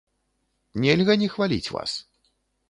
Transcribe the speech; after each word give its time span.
Нельга 0.85 1.17
не 1.25 1.27
хваліць 1.35 1.73
вас. 1.77 1.91